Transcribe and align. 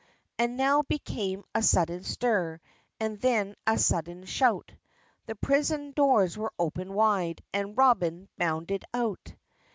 And 0.39 0.57
now 0.57 0.81
began 0.81 1.43
a 1.53 1.61
sudden 1.61 2.03
stir, 2.03 2.59
And 2.99 3.21
then 3.21 3.53
a 3.67 3.77
sudden 3.77 4.25
shout, 4.25 4.73
The 5.27 5.35
prison 5.35 5.91
doors 5.91 6.35
were 6.35 6.53
opened 6.57 6.95
wide, 6.95 7.43
And 7.53 7.77
Robin 7.77 8.27
bounded 8.35 8.83
out! 8.95 9.35